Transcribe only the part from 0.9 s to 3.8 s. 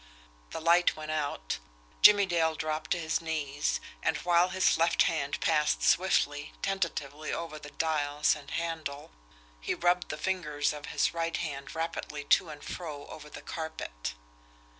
went out. Jimmie Dale dropped to his knees;